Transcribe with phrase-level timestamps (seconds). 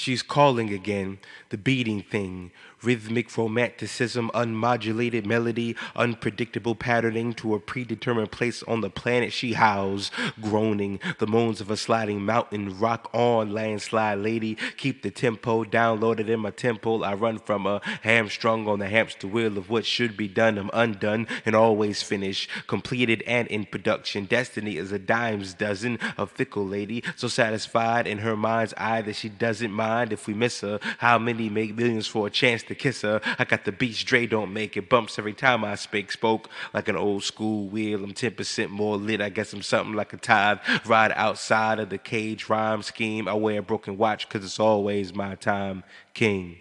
[0.00, 1.18] She's calling again,
[1.50, 2.52] the beating thing,
[2.82, 10.10] rhythmic romanticism, unmodulated melody, unpredictable patterning to a predetermined place on the planet she howls,
[10.40, 16.30] groaning, the moans of a sliding mountain, rock on, landslide lady, keep the tempo downloaded
[16.30, 17.04] in my temple.
[17.04, 20.56] I run from a hamstrung on the hamster wheel of what should be done.
[20.56, 24.24] I'm undone and always finished, completed and in production.
[24.24, 29.16] Destiny is a dime's dozen, a fickle lady, so satisfied in her mind's eye that
[29.16, 30.78] she doesn't mind mind if we miss her.
[30.98, 33.20] How many make millions for a chance to kiss her?
[33.38, 36.12] I got the beats Dre don't make it bumps every time I speak.
[36.12, 38.04] Spoke like an old school wheel.
[38.04, 39.20] I'm 10% more lit.
[39.20, 40.58] I guess I'm something like a tithe.
[40.86, 43.28] Ride outside of the cage rhyme scheme.
[43.28, 45.82] I wear a broken watch because it's always my time.
[46.14, 46.58] King.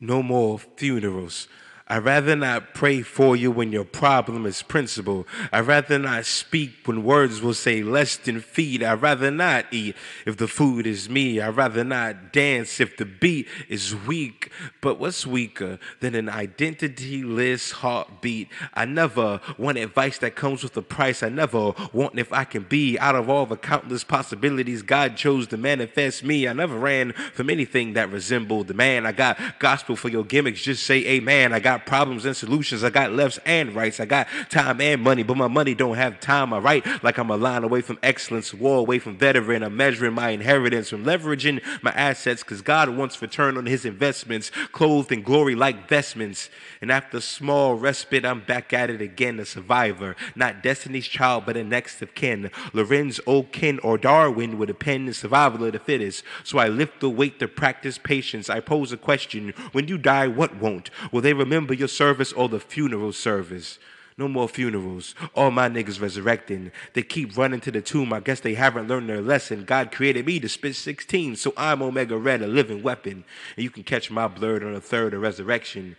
[0.00, 1.46] No more funerals.
[1.90, 5.26] I'd rather not pray for you when your problem is principle.
[5.52, 8.84] I'd rather not speak when words will say less than feed.
[8.84, 11.40] I'd rather not eat if the food is me.
[11.40, 14.52] I'd rather not dance if the beat is weak.
[14.80, 18.46] But what's weaker than an identity-less heartbeat?
[18.72, 21.24] I never want advice that comes with a price.
[21.24, 25.48] I never want if I can be out of all the countless possibilities God chose
[25.48, 26.46] to manifest me.
[26.46, 29.06] I never ran from anything that resembled the man.
[29.06, 30.62] I got gospel for your gimmicks.
[30.62, 31.52] Just say amen.
[31.52, 32.84] I got problems and solutions.
[32.84, 34.00] I got lefts and rights.
[34.00, 36.52] I got time and money, but my money don't have time.
[36.52, 39.62] I write like I'm a line away from excellence, war away from veteran.
[39.62, 44.50] I'm measuring my inheritance from leveraging my assets because God wants return on his investments,
[44.72, 46.50] clothed in glory like vestments.
[46.80, 51.56] And after small respite, I'm back at it again, a survivor, not Destiny's child, but
[51.56, 52.50] a next of kin.
[52.72, 56.24] Lorenz, O'Kin, or Darwin would depend on survival of the fittest.
[56.44, 58.48] So I lift the weight to practice patience.
[58.48, 60.90] I pose a question when you die, what won't?
[61.12, 61.69] Will they remember?
[61.70, 63.78] Remember your service or the funeral service.
[64.18, 65.14] No more funerals.
[65.36, 66.72] All my niggas resurrecting.
[66.94, 68.12] They keep running to the tomb.
[68.12, 69.64] I guess they haven't learned their lesson.
[69.64, 73.24] God created me to spit 16, so I'm Omega Red, a living weapon.
[73.56, 75.96] And you can catch my blood on the third of resurrection.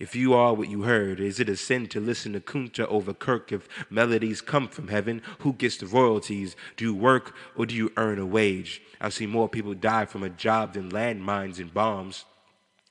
[0.00, 3.14] If you are what you heard, is it a sin to listen to Kunta over
[3.14, 5.22] Kirk if melodies come from heaven?
[5.38, 6.56] Who gets the royalties?
[6.76, 8.82] Do you work or do you earn a wage?
[9.00, 12.24] I've seen more people die from a job than landmines and bombs.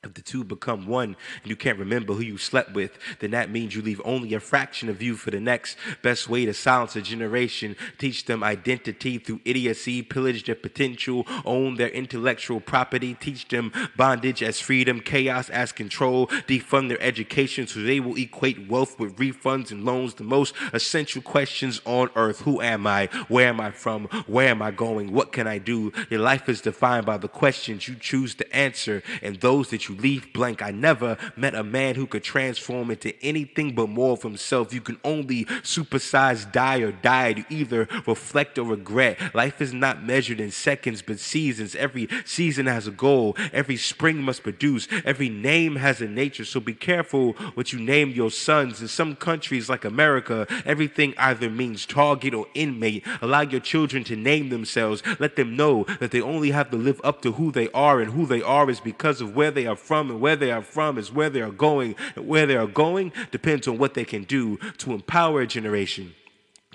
[0.05, 3.49] If the two become one and you can't remember who you slept with, then that
[3.49, 5.77] means you leave only a fraction of you for the next.
[6.03, 11.75] Best way to silence a generation, teach them identity through idiocy, pillage their potential, own
[11.75, 17.79] their intellectual property, teach them bondage as freedom, chaos as control, defund their education so
[17.79, 20.13] they will equate wealth with refunds and loans.
[20.13, 23.07] The most essential questions on earth Who am I?
[23.27, 24.05] Where am I from?
[24.27, 25.11] Where am I going?
[25.11, 25.91] What can I do?
[26.11, 29.94] Your life is defined by the questions you choose to answer and those that you
[29.99, 30.61] leave blank.
[30.61, 34.73] I never met a man who could transform into anything but more of himself.
[34.73, 39.33] You can only supersize, die, or die to either reflect or regret.
[39.33, 41.75] Life is not measured in seconds, but seasons.
[41.75, 43.35] Every season has a goal.
[43.53, 44.87] Every spring must produce.
[45.03, 46.45] Every name has a nature.
[46.45, 48.81] So be careful what you name your sons.
[48.81, 53.05] In some countries like America, everything either means target or inmate.
[53.21, 55.03] Allow your children to name themselves.
[55.19, 58.11] Let them know that they only have to live up to who they are, and
[58.11, 60.97] who they are is because of where they are from, and where they are from
[60.97, 61.95] is where they are going.
[62.15, 66.13] And where they are going depends on what they can do to empower a generation.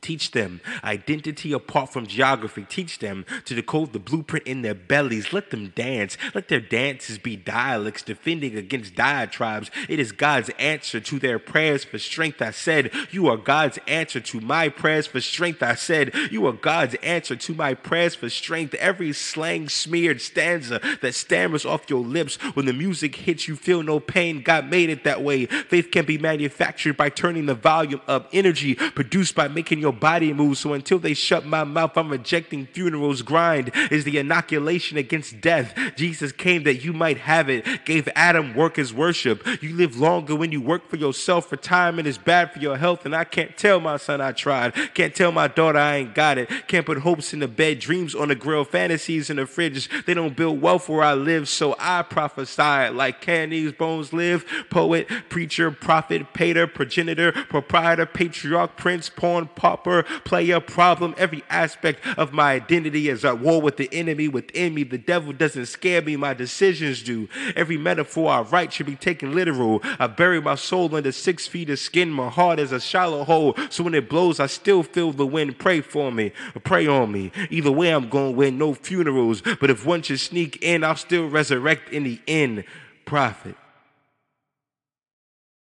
[0.01, 2.65] Teach them identity apart from geography.
[2.69, 5.33] Teach them to decode the blueprint in their bellies.
[5.33, 6.17] Let them dance.
[6.35, 9.71] Let their dances be dialects defending against diatribes.
[9.89, 12.41] It is God's answer to their prayers for strength.
[12.41, 15.63] I said, You are God's answer to my prayers for strength.
[15.63, 18.75] I said, You are God's answer to my prayers for strength.
[18.75, 23.83] Every slang smeared stanza that stammers off your lips when the music hits, you feel
[23.83, 24.43] no pain.
[24.43, 25.47] God made it that way.
[25.47, 29.99] Faith can be manufactured by turning the volume up, energy produced by making your your
[29.99, 30.61] body moves.
[30.61, 33.23] So until they shut my mouth, I'm rejecting funerals.
[33.23, 35.75] Grind is the inoculation against death.
[35.97, 39.45] Jesus came that you might have it, gave Adam work as worship.
[39.61, 41.51] You live longer when you work for yourself.
[41.51, 44.75] Retirement is bad for your health, and I can't tell my son I tried.
[44.95, 46.49] Can't tell my daughter I ain't got it.
[46.69, 49.89] Can't put hopes in the bed, dreams on the grill, fantasies in the fridge.
[50.05, 54.45] They don't build wealth where I live, so I prophesy like can these bones live?
[54.71, 61.15] Poet, preacher, prophet, pater, progenitor, proprietor, patriarch, prince, pawn, pop, pauper, player, problem.
[61.17, 64.85] Every aspect of my identity is at war with the enemy within me.
[64.85, 67.29] The devil doesn't scare me, my decisions do.
[67.57, 69.81] Every metaphor I write should be taken literal.
[69.99, 72.11] I bury my soul under six feet of skin.
[72.11, 75.59] My heart is a shallow hole, so when it blows, I still feel the wind.
[75.59, 76.33] Pray for me,
[76.65, 77.33] pray on me.
[77.51, 79.43] Either way, I'm going win no funerals.
[79.43, 82.65] But if one should sneak in, I'll still resurrect in the end.
[83.05, 83.57] Prophet.